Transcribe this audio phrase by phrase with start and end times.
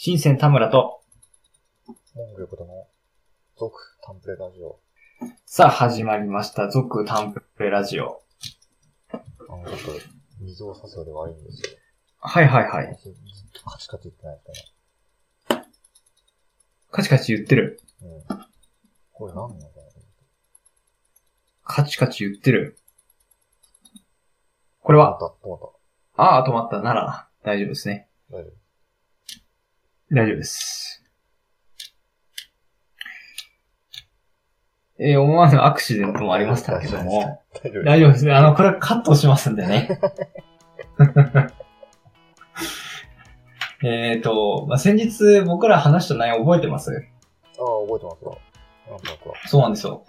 [0.00, 1.00] 新鮮田村と、
[2.14, 2.86] モンゴルことの、
[3.56, 4.78] 続タンプレラジオ。
[5.44, 8.22] さあ始まりました、続タンプレラジオ。
[9.10, 9.16] あ
[9.56, 10.00] の、ちょっと、
[10.40, 11.76] 水を差すようで悪いんですよ。
[12.20, 12.96] はいはいはい。
[13.02, 13.12] ずっ
[13.52, 14.72] とカチカチ言ってないです
[16.92, 17.80] カチカチ言ってる。
[17.98, 18.14] かね。
[18.30, 18.46] うん。
[19.14, 19.90] これ何なのかなと思って。
[21.64, 22.78] カチカチ言ってる。
[24.80, 28.08] これは、止まった、ああ、止まったなら、大丈夫ですね。
[28.30, 28.36] た。
[28.36, 28.57] 大丈
[30.10, 31.02] 大丈夫です。
[35.00, 37.82] えー思わぬアクシデントもありましたけども、夫。
[37.84, 38.12] 大丈夫。
[38.12, 38.32] ですね。
[38.32, 40.00] あの、これカットしますんでね。
[43.84, 46.90] えっと、まあ、先日僕ら話した内容覚えてます？
[46.90, 47.00] ああ、
[47.86, 48.38] 覚えてますよ。
[48.90, 49.34] なんとなくは。
[49.46, 50.04] そうなんですよ。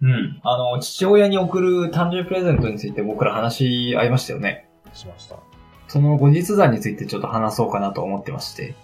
[0.00, 0.40] うん。
[0.42, 4.70] あの、父親に送る誕生日プレゼントについて僕ら話し合いましたよね。
[4.94, 5.34] しました。
[5.34, 5.42] は
[5.88, 8.74] その後日談についてちょっと話そうかなと思ってまして。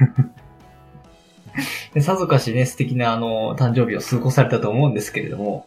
[1.94, 5.66] で、さぞかしね、素敵なあの、誕生日を過ごされたと思うんですけれども、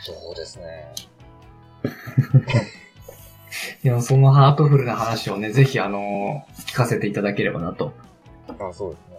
[0.00, 0.92] そうですね。
[3.82, 7.92] でもそのハートフルな話をね、ぜひあの、聞かせていただければなと。
[8.48, 9.16] あそうですね。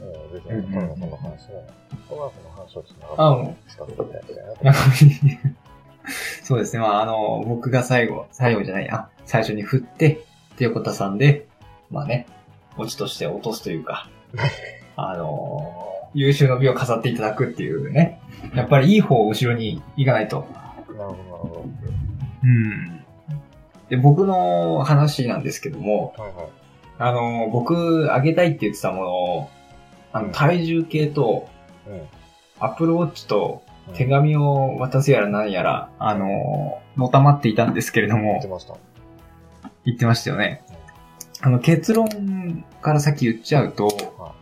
[0.00, 0.80] ええ、ぜひ、うんの
[1.16, 1.66] 話も、
[2.08, 4.78] 田村さんの話をちょっとていただなと。
[6.42, 6.80] そうですね。
[6.80, 10.24] まあ、あの、僕が最後、最後じゃない、あ、最初に振って、
[10.56, 11.46] で、横田さんで、
[11.90, 12.26] まあね、
[12.78, 14.08] オチとして落とすというか、
[14.96, 15.74] あの、
[16.14, 18.20] 優秀の美を飾っていただくっていうね。
[18.54, 20.46] やっぱりいい方を後ろに行かないと。
[20.96, 21.64] なるほど、
[22.42, 23.04] うん。
[23.88, 26.22] で、僕の話なんですけども、ど。
[26.22, 26.46] はいはい。
[26.98, 29.50] あの、僕、あげたいって言ってたものを、
[30.12, 31.48] あの、体重計と、
[31.86, 32.00] うん。
[32.60, 38.76] アップルウォッチと、うん手紙を渡すやら何やら、あの、のたまっていたんですけれども言って、ました。
[39.84, 40.62] 言ってましたよね。
[41.40, 43.86] あの、結論から先言っちゃうと
[44.18, 44.32] はい、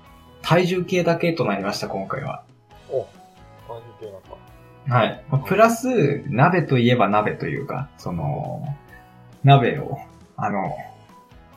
[0.42, 2.44] 体重計だけとなりました、今回は。
[2.88, 3.06] お、
[3.68, 4.20] 体重計になっ
[4.86, 4.94] た。
[4.94, 5.24] はい。
[5.30, 8.64] まあプラス、鍋といえば鍋というか、その、
[9.44, 9.98] 鍋を、
[10.36, 10.76] あの、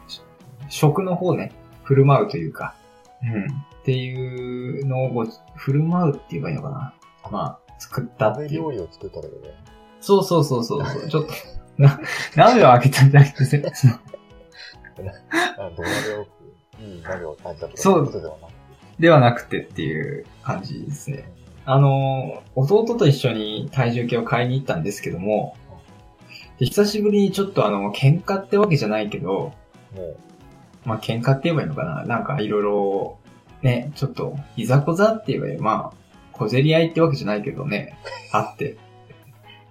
[0.07, 0.21] し
[0.69, 1.51] 食の方ね、
[1.83, 2.75] 振る舞うというか、
[3.23, 3.45] うん。
[3.45, 5.25] っていうのをご
[5.55, 6.93] 振る舞うって言えばいいのかな。
[7.31, 8.47] まあ、作ったっていう。
[8.47, 9.55] 鍋料理を作っただけで。
[10.01, 11.07] そうそうそうそうそう。
[11.07, 11.33] ちょっと、
[11.77, 11.99] な、
[12.35, 13.93] 鍋を開けたんじゃなくて、その
[15.57, 16.27] あ土鍋を、
[16.81, 18.59] いい鍋を炊いたとかそういことではなくて。
[18.99, 21.31] ではなくてっていう感じですね。
[21.65, 25.55] あの、弟と一緒に体重計を買いに行ったんですけども、
[26.57, 29.53] で久しぶりにちょっとあの、喧嘩ってわけじゃないけど、
[29.95, 30.17] もう、
[30.85, 33.19] まあ、喧嘩って言えばいいのかななんかいろいろ、
[33.61, 35.57] ね、ちょっと、いざこざって言えばいい。
[35.57, 35.97] まあ、
[36.33, 37.97] 小競り合いってわけじゃないけどね、
[38.31, 38.77] あって。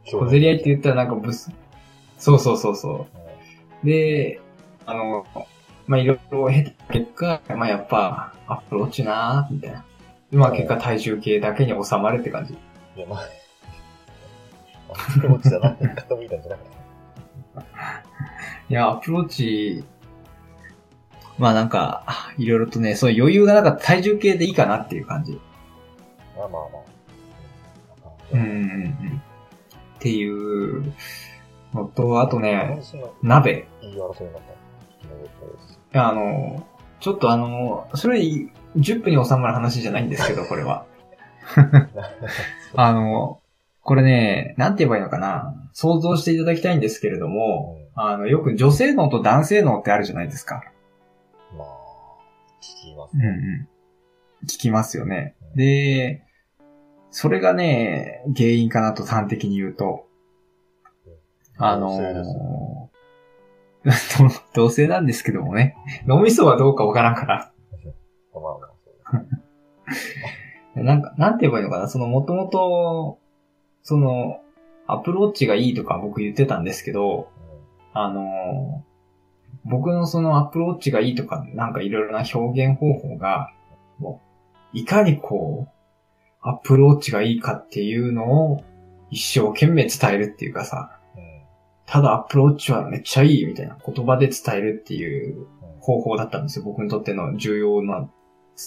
[0.04, 1.50] 小競り合いって言ったらなんかブス、
[2.18, 3.06] そうそうそうそ
[3.82, 3.86] う。
[3.86, 4.40] で、
[4.88, 5.26] あの、
[5.86, 9.84] まあ、いろいろ経た結果、まあ、やっぱ、アップローチなーみたいな。
[10.32, 12.54] まあ、結果体重計だけに収まるって感じ。
[12.96, 13.28] いや、まあ、
[14.88, 16.70] アップローチじゃなくて、傾いたんじゃなくて。
[18.70, 19.84] いや、アプローチ、
[21.36, 22.04] まあなんか、
[22.38, 25.38] いろいろとね、そういう余裕がなかった体重計でいいかなっていう感じ。
[26.34, 26.82] まあまあまあ。
[28.32, 29.22] うんうんうん。
[29.96, 30.94] っていう
[31.74, 32.80] のと、あとね、
[33.22, 33.68] 鍋。
[33.82, 34.58] いい争いになった
[35.92, 36.66] あの、
[37.00, 40.86] ちょっとあの、それ10分に収まる話じゃないんですけど、 これは。
[42.74, 43.40] あの、
[43.82, 45.54] これね、なんて言えばいいのかな。
[45.72, 50.56] 想像していただきたいんですけれども、うあの、よく女性脳と男性脳ってあるじゃないですか。
[51.54, 51.68] んまあ、
[52.60, 53.68] 聞きますうんね。
[54.40, 54.46] うん。
[54.46, 55.34] 聞きますよね。
[55.54, 56.22] で、
[57.10, 60.06] それがね、原因かなと端的に言うと、
[61.56, 62.67] あの
[64.54, 65.76] 同性なんですけどもね、
[66.06, 67.52] 脳みそはどうかわからんから、
[68.34, 69.20] まあまあ、そう。
[70.74, 73.18] ですなんか、なんて言えばいいのかな、そのもともと、
[73.82, 74.40] その、
[74.86, 77.28] アプローチがいいとか僕言ってたんですけど、
[77.92, 78.88] あのー
[79.64, 83.52] 僕のそのアプローチがいいとか、なんかいろいろな表現方法が、
[83.98, 84.22] も
[84.74, 85.72] う、いかにこう、
[86.40, 88.64] アプローチがいいかっていうのを
[89.10, 90.97] 一生懸命伝えるっていうかさ、
[91.88, 95.46] ただアプローチはめっちゃいいみたいな言葉で伝えるっていううん。
[95.80, 96.64] 方法だったんですよ。
[96.64, 98.10] 僕にとっての重要な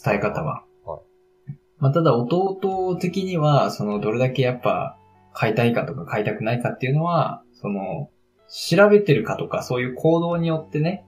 [0.04, 0.64] 伝え方は。
[0.86, 1.52] はい。
[1.78, 4.98] まあ、ただ弟的には、そのどれだけやっぱ
[5.34, 8.10] 買いたいかとか買いたくないかっていうのは、その
[8.50, 11.06] 調べてるかとかそういう行動によってね、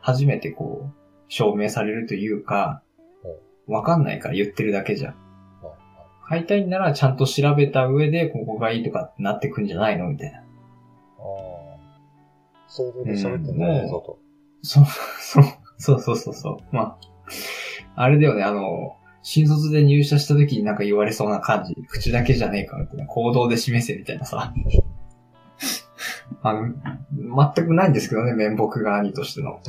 [0.00, 0.94] 初めてこう
[1.28, 2.82] 証明されるというか、
[3.66, 5.14] わかんないから言ってるだけじゃ
[6.24, 10.42] 買いたいんならちゃんと調べた上でここがいいとかってなってくんじゃないのみたいな。
[11.18, 11.78] ああ。
[12.68, 14.18] 想像で喋ってんじゃないぞと。
[14.62, 14.84] そう、
[15.20, 15.44] そう、
[15.78, 16.56] そうそうそうそう。
[16.74, 16.98] まあ、
[17.96, 21.74] あれだよね、あの、新卒で入社した時になんか言われそうな感じ。
[21.88, 23.06] 口だけじゃねえかみたいな。
[23.06, 24.54] 行動で示せみたいなさ。
[26.42, 26.72] あの、
[27.54, 29.60] 全くないんですけどね、面目が兄としての。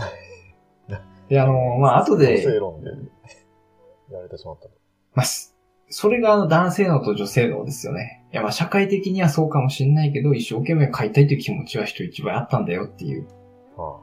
[1.29, 4.67] で、あの、まあ、後で、正論で、れてしまった。
[5.13, 5.55] まあ、す
[5.89, 8.23] それがあの男性能と女性能ですよね。
[8.31, 13.27] いや、まあ、社会的にはそうかもしんないけど、一生懸命買いたいという気持ちは人一倍あったんだよっていう。
[13.75, 14.01] は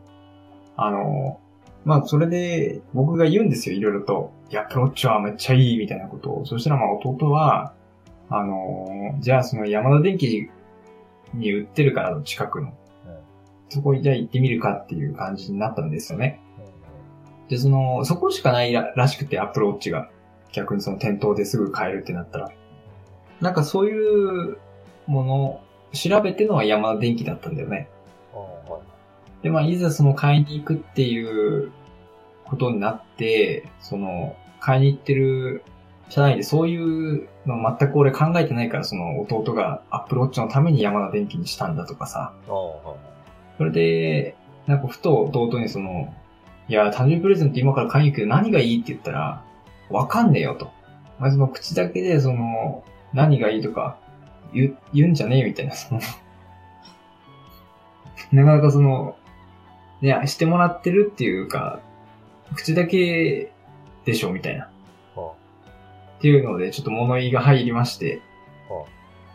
[0.76, 1.40] あの、
[1.84, 4.32] まあ、それで、僕が言うんですよ、いろいろと。
[4.50, 6.44] いや、プロッチはめっちゃいい、みたいなことを。
[6.44, 7.74] そしたら、まあ、弟は、
[8.28, 10.50] あの、じゃあ、その山田電機
[11.34, 12.68] に売ってるからの近くの。
[12.68, 12.76] うん
[13.68, 16.40] そこにじゃあ行ってみるかっていう感じになったんですよね。
[17.48, 20.08] で、その、そこしかないららしくて、アップルウォッチが。
[20.52, 22.50] 逆にその店頭ですぐ買えるってなったら。
[23.40, 24.58] なんかそういう
[25.06, 25.60] ものを
[25.92, 27.88] 調べてのは山田電機だったんだよね。
[29.42, 31.70] で、まあ、いざその買いに行くっていう
[32.44, 35.62] ことになって、その、買いに行ってる
[36.08, 42.32] 社内でそういうの全く俺考えてないから、その弟がアップルウォッチのために山田電機にしたんだとかさ。
[43.58, 46.12] それで、なんかふと弟にその、
[46.68, 49.44] いや、誕生日プレゼント今から買いに行くけど何がいいって言ったら、
[49.90, 50.70] わかんねえよと。
[51.18, 53.98] まあ、その口だけでその、何がいいとか
[54.52, 56.00] 言う言うんじゃねえみたいな、その、
[58.32, 59.16] なかなかその、
[60.00, 61.80] ね、してもらってるっていうか、
[62.54, 63.50] 口だけ
[64.04, 64.68] でしょみたいな。
[65.14, 65.32] は
[66.18, 68.20] っていうので、ちょっと物言いが入りまして。
[68.68, 68.84] は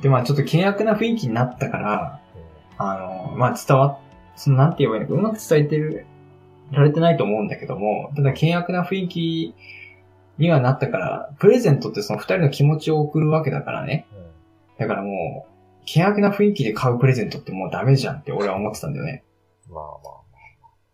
[0.01, 2.19] で、まあちょっと険悪な雰囲気になったから、
[2.77, 3.97] あの、まあ、伝わっ、
[4.35, 6.05] その、なんて言えばいいのか、うまく伝えてる、
[6.71, 9.55] られてないと思うんだけども、ただ、険悪な雰囲気
[10.37, 14.07] にはなったから、プレゼントってその二人の気持ちを送るわけだからね。
[14.77, 19.23] だからもう、険悪な雰囲気で買うプレゼントってもうダメじゃんって俺は思ってたんだよね。
[19.69, 20.21] まあま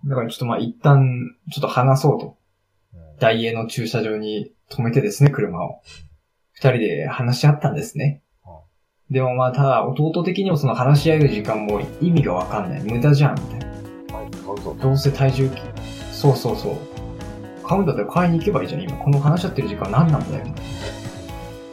[0.06, 2.38] だからちょっとまあ一旦、ちょっと話そうと。
[3.20, 5.82] ダイエーの駐車場に止めてですね、車を。
[6.54, 8.62] 二人で話し合ったんですねは。
[9.10, 12.84] でもまあ、ただ、弟的にもその話し合う時間も意味がわかんない。
[12.84, 13.68] 無駄じゃん、みたいな。
[14.82, 15.62] どうせ体重計。
[16.12, 16.97] そうそうそう。
[17.68, 18.82] 買うんだったら買いに行けばいいじゃん。
[18.82, 20.46] 今この話し合ってる時間何なんだよ。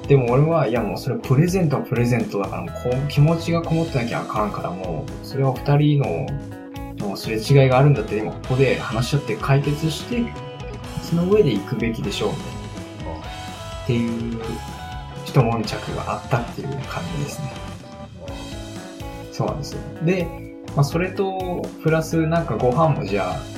[0.08, 10.22] でも俺は、いやもうそれプレゼントはプレゼントだから、こう気持ちがこもってなきゃあかんから、もう、それは二人の、のすれ違いがあるんだって、今ここで話し合って解決して、
[11.02, 12.54] その上で行くべきでしょう、みたいな。
[13.84, 14.40] っていう、
[15.24, 17.52] 一悶着があったっていう感じですね。
[19.32, 19.80] そうなんですよ。
[20.04, 20.26] で、
[20.76, 23.53] まあ、それと、プラスなんかご飯もじゃあ、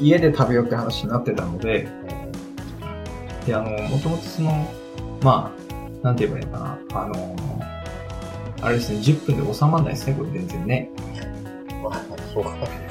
[0.00, 1.88] 家で食べようって話になってたので、
[3.46, 4.66] で、あの、もともとその、
[5.22, 5.54] ま
[6.02, 7.36] あ、なんて言えばいいのかな、あの、
[8.62, 10.90] あれですね、10分で収まんないですね、これ全然ね。
[11.82, 11.94] まあ、
[12.32, 12.84] しょうがないですね。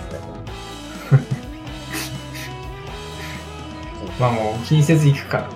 [4.20, 5.50] まあもう気にせず行くから。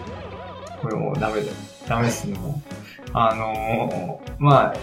[0.82, 1.54] これもうダメだよ。
[1.88, 3.10] ダメですね、もう。
[3.14, 4.76] あのーまあ、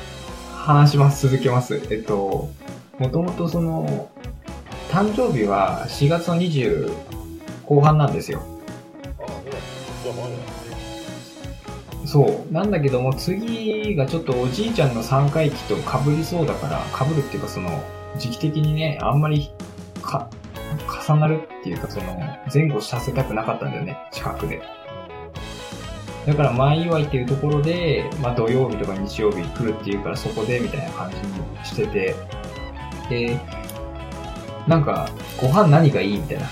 [0.53, 1.83] 話します、続けます。
[1.91, 2.49] えっと、
[2.99, 4.11] もともとその、
[4.95, 6.89] 誕生日は4月の20
[7.67, 8.41] 後半なんですよ。
[12.07, 12.53] そう。
[12.53, 17.83] なんだけども、次がちょっとおじいちゃんの3回忌と被りそうだから、被るっていうかその、
[18.19, 19.51] 時期的にね、あんまり、
[20.01, 20.31] か、
[21.09, 22.05] 重なるっていうかその、
[22.55, 24.63] 前後させたくなかったんだよね、近くで。
[26.25, 32.15] だから前祝いっていうところで、まあ土曜日とか日曜日来るっていうからそこでみたいな感じにしてて、
[33.11, 33.41] で、
[34.67, 35.09] なんか、
[35.41, 36.47] ご飯何がいいみたいな。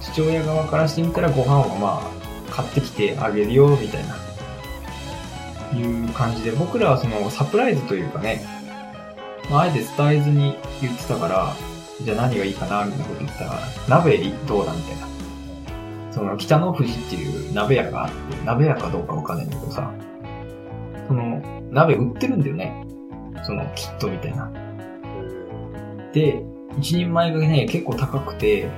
[0.00, 4.16] 父親側からしてみたらご飯はまあ、買ってきてあげるよ、みたいな。
[5.74, 8.44] いう感じで、僕らはそのサプライズというかね、
[9.50, 11.52] まあ、あえて伝えずに言ってたから、
[12.02, 15.12] じゃあ何がいいかな、みたいなこと言ったら、鍋どうだみたいな。
[16.10, 19.90] その北の富士っていう鍋屋があって、鍋屋かどうかわかんないんだけどさ、
[21.08, 22.86] その鍋売ってるんだよね。
[23.44, 24.50] そのキットみたいな。
[26.12, 26.44] で、
[26.78, 28.68] 一人前がね、結構高くて、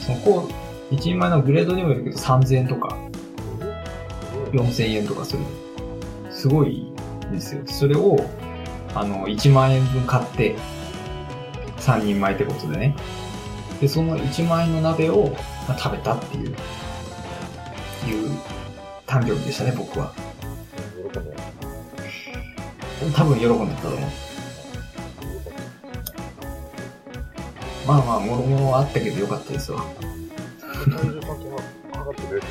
[0.00, 0.48] そのこ
[0.90, 2.96] う、一人前のグレードにもよるけど3000円とか
[4.52, 5.42] 4000円とかする。
[6.30, 6.86] すごい
[7.30, 7.62] ですよ。
[7.66, 8.16] それを、
[8.94, 10.56] あの、1万円分買って、
[11.78, 12.96] 3人前ってことでね。
[13.80, 15.30] で、その1万円の鍋を、
[15.68, 16.54] まあ食べたっていう、いう
[19.06, 20.12] 誕生日でしたね、僕は。
[23.14, 24.27] 多分喜んでたと思う。
[27.88, 29.80] まあまあ、もろもろあったけどよかったですわ。
[29.80, 29.86] 体
[31.08, 31.56] 重関係な
[32.00, 32.46] 上がってくれて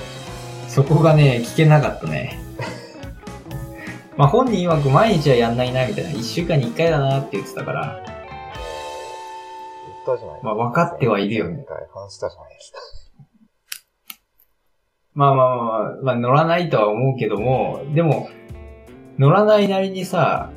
[0.67, 2.39] そこがね、聞けなかったね。
[4.17, 6.09] まあ本人曰く毎日はやんないな、みたいな。
[6.09, 8.15] 1週間に1回だなって言ってたから、言
[10.15, 11.63] ったじゃないまあ分かってはいるよね
[12.09, 12.79] したじゃないですか。
[15.13, 15.67] まあまあまあまあ、
[16.01, 18.27] まあ乗らないとは思うけども、でも、
[19.19, 20.51] 乗らないなりにさ、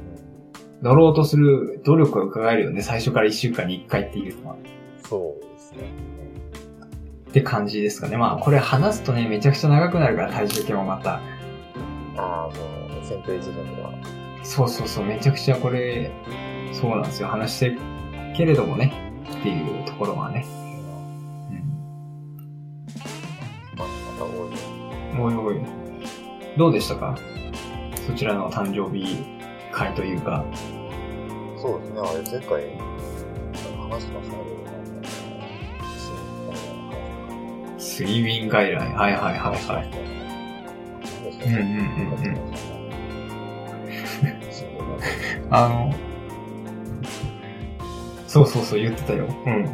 [0.83, 2.83] 乗ろうとする努力が伺えるよね。
[2.83, 4.57] 最初から1週間に1回っていうのは。
[5.09, 5.79] そうですね。
[7.29, 8.17] って感じですかね。
[8.17, 11.21] まあ、これ話すとね、めちゃくちゃ長くなるから、体重計もまた。
[12.17, 13.93] ああ、もう、選挙一巡では。
[14.43, 16.11] そうそうそう、めちゃくちゃこれ、
[16.73, 17.29] そうなんですよ。
[17.29, 17.79] 話してる
[18.37, 20.45] けれどもね、っていうところはね。
[21.51, 21.57] うん。
[23.79, 24.29] まあ、また多
[25.29, 25.47] いよ。
[25.47, 25.65] おいおい。
[26.57, 27.17] どうでしたか？
[28.07, 29.19] そちらの誕生日
[29.81, 30.45] 会というか。
[31.57, 32.63] そうですね、あれ前回、
[33.89, 34.41] 話しましたけ
[37.75, 38.77] ど、スリーウィン外来。
[38.77, 39.91] はいはいはいはい。
[41.47, 41.65] うんうんうん
[42.27, 42.39] うん。
[45.51, 45.95] あの、
[48.27, 49.27] そうそうそう言ってたよ。
[49.47, 49.69] うん。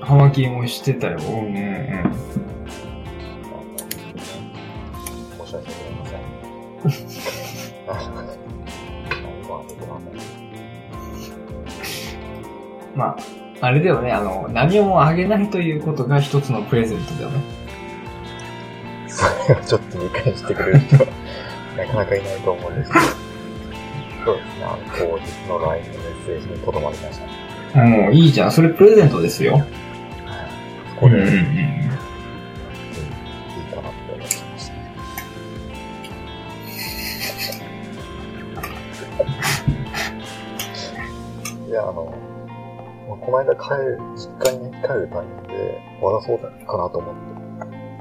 [0.00, 1.18] 葉巻もしてたよ。
[1.18, 2.43] うんうんうん。
[12.94, 13.16] ま
[13.60, 17.40] あ、あれだよね、あの、何をもあげないということが一つのプレゼントだよね。
[19.08, 21.06] それをちょっと理解してくれる人は、
[21.76, 23.04] なかなかいないと思うんですけど。
[24.24, 27.20] そうですね、あの、当日の LINE のメッセージにとどまりまし
[27.72, 27.80] た。
[27.80, 27.90] はい。
[27.90, 28.52] もういいじゃん。
[28.52, 29.62] それプレゼントですよ。
[30.94, 31.24] そこで、
[43.44, 47.14] 間帰る、実家にね帰るタイミングで渡そうかなと思っ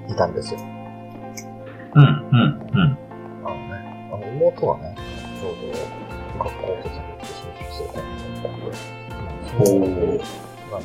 [0.07, 0.59] ていたんですよ。
[0.59, 2.97] うん、うん、うん。
[3.45, 4.95] あのね、あの妹はね、
[5.39, 10.19] ちょうど学校を卒業して就職するタイミングだったんで、おそのー。
[10.71, 10.79] まあ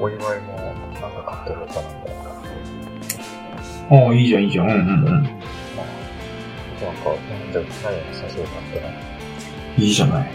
[0.00, 2.30] お祝いもなんか買ってるかなんだよな。
[3.90, 4.66] おー、いいじゃん、いいじゃん。
[4.66, 4.84] うん、うん、うん。
[5.04, 5.12] まあ、
[6.84, 7.12] なんか、
[7.52, 8.94] じゃあ何をさせようかってね、
[9.76, 10.30] いいじゃない。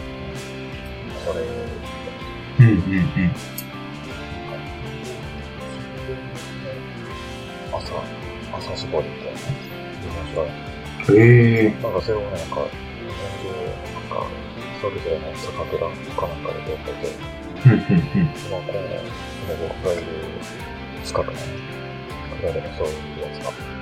[1.26, 1.44] それを、
[2.60, 3.32] うん、うん、うん。
[7.74, 7.94] 朝、
[8.58, 9.40] 朝絞りみたいなね。
[10.06, 11.20] 面白い。
[11.20, 11.24] へ
[11.66, 11.70] え。
[11.82, 13.52] なんかそれをね、なんか、日本中、
[13.94, 14.28] なんか、
[14.82, 17.12] それぞれの酒蔵かなんかでやってて、
[17.66, 18.26] うん、うん、うん。
[18.52, 18.80] まあ、この、
[19.44, 20.02] 今僕がいる
[21.04, 21.40] 近くのね、
[22.42, 23.75] 蔵でもそういうやつが